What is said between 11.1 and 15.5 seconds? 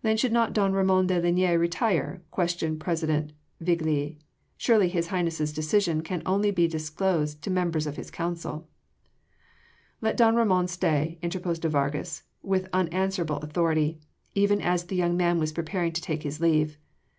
interposed de Vargas with unanswerable authority, even as the young man